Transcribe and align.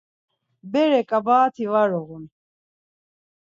Bere 0.71 1.01
ǩabaet̆i 1.09 1.65
var 1.71 1.91
uğun. 1.99 2.25